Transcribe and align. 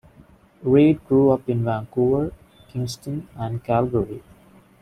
Read 0.63 1.05
grew 1.07 1.29
up 1.29 1.47
in 1.47 1.63
Vancouver, 1.63 2.33
Kingston 2.69 3.27
and 3.35 3.63
Calgary. 3.63 4.23